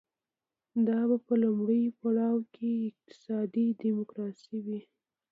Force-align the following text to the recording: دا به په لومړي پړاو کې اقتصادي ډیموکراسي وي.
دا 0.87 0.99
به 1.09 1.17
په 1.27 1.33
لومړي 1.43 1.83
پړاو 1.99 2.37
کې 2.53 2.69
اقتصادي 2.89 3.67
ډیموکراسي 3.81 4.55
وي. 4.65 4.81